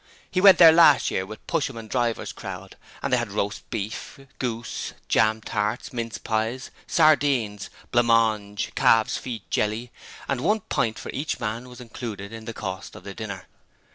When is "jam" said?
5.07-5.41